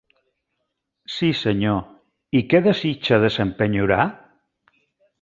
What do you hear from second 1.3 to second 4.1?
senyor, i què desitja desempenyorar?